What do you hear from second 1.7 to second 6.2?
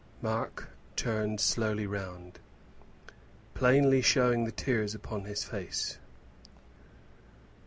round, plainly showing the tears upon his face.